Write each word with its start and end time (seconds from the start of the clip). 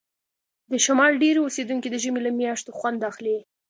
د 0.71 0.73
شمال 0.85 1.11
ډیری 1.23 1.39
اوسیدونکي 1.43 1.87
د 1.91 1.95
ژمي 2.03 2.21
له 2.23 2.31
میاشتو 2.39 2.71
خوند 2.77 2.99
اخلي 3.11 3.37